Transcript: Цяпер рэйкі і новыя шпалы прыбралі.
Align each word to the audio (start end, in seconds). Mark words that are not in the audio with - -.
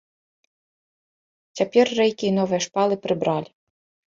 Цяпер 1.61 1.85
рэйкі 1.99 2.25
і 2.31 2.35
новыя 2.41 2.61
шпалы 2.69 2.95
прыбралі. 3.05 3.49